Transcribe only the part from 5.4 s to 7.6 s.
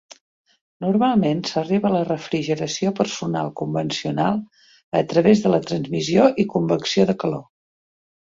de la transmissió i convecció de calor.